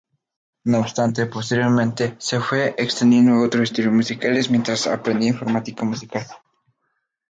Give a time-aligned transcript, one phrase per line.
[0.65, 6.25] No obstante, posteriormente se fue extendiendo a otros estilos musicales, mientras aprendía informática musical.